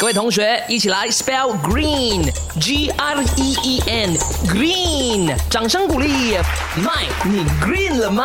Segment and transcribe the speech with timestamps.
[0.00, 6.38] 各位同学，一起来 spell green，G R E E N，green，掌声鼓励。
[6.82, 8.24] 麦，你 green 了吗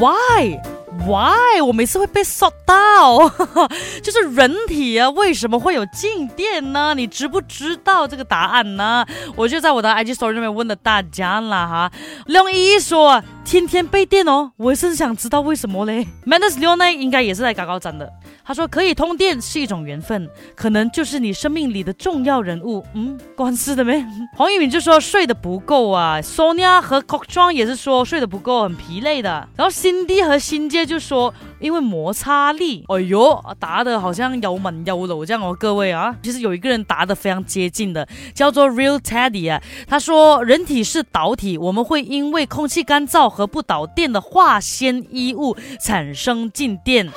[0.00, 0.58] ？Why?
[1.06, 1.62] Why?
[1.64, 3.28] 我每次会被 s 到，
[4.02, 6.92] 就是人体啊，为什么会有静电呢？
[6.96, 9.06] 你知不知道这个答案呢？
[9.36, 11.92] 我就在我的 IG story 里面问了大家了哈。
[12.26, 16.08] 梁依依说天天被电哦，我也是想知道为什么嘞。
[16.26, 18.10] Manus Leon 呢，应该也是在搞搞站的。
[18.46, 22.84] 他说可以通电是一种缘分，可能就是你生命里的重要人物。
[22.94, 24.04] 嗯，关系的没？
[24.36, 29.46] 黄一敏就说睡得不够啊，Sonia 和 c o c k 庄也是说睡得不够，很疲累的。
[29.56, 32.84] 然后新地和新街就说因为摩擦力。
[32.88, 39.62] 哎呦，答的好像有门有楼这样哦，各位啊，其实有一个人答的非常接近的，叫做 Real Teddy 啊。
[39.86, 47.08] 他说人体是导体，我们会因为空气干燥和不导电的化纤衣物产生静电。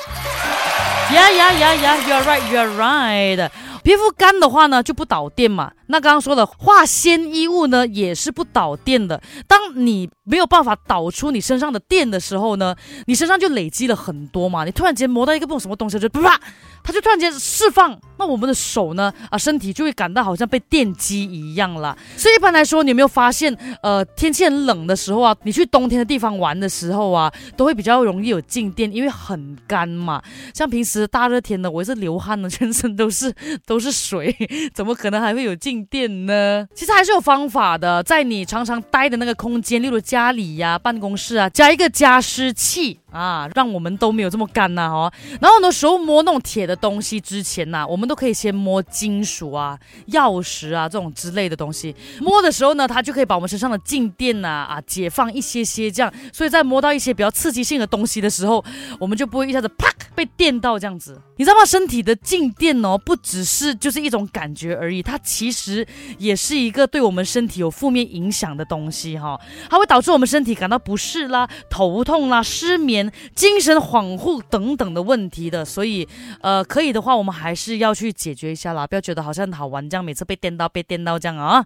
[1.09, 1.97] Yeah, yeah, yeah, yeah.
[2.07, 3.49] You're right, you're right.
[3.83, 5.71] 皮肤干的话呢，就不导电嘛。
[5.89, 9.21] 那刚刚说的化纤衣物呢，也是不导电的。
[9.47, 14.65] 当你没有办法导出你身上的电的时候呢，你身上就累积了很多嘛。
[14.65, 16.37] 你突然间摸到一个不什么东西，就啪，
[16.83, 17.97] 它就突然间释放。
[18.19, 21.97] 那我们的手呢，啊，身体就会感到好像被电击一样了。
[22.17, 30.21] 所以一般来说，你有没有发现，呃，天气很冷的时候啊，你去冬天的地方玩的时候啊，都会比较容易有静电，因为很干嘛。
[30.53, 33.33] 像平时大热天的，我也是流汗的，全身都是
[33.67, 34.33] 都是水，
[34.73, 36.65] 怎么可能还会有静电呢？
[36.73, 45.11] 其实还是有方法的，在你常常待的那个空间，例如家里呀、办公室啊，加一个加湿器啊，让我们都没有这么干呐哦。
[45.41, 49.77] 然后很多时候摸那种铁的东西之前呐，我们都可以先摸金属啊、
[50.11, 51.93] 钥匙啊这种之类的东西。
[52.21, 56.13] 摸的时候呢，它就可以把我们身上的静电呐啊解放一些些，这样。
[56.31, 58.63] 所以在摸到一些比较刺激性的东西的时候，
[58.97, 61.21] 我们就不会一下子啪被电到这样子。
[61.35, 61.63] 你知道吗？
[61.63, 65.85] 身体的静电哦，不只是就是一种感觉而已，它其实
[66.17, 69.39] 也是一个对我们身体有负面影响的东西哈。
[69.69, 75.63] 它会导致我们身体感到不适啦、头痛啦、失眠、精神恍惚等等的问题的。
[75.63, 76.07] 所以，
[76.41, 81.63] 呃，可以的话，我们还是要去解决一下啦，不要觉得好像好玩这样，每次被电到被电到这样啊。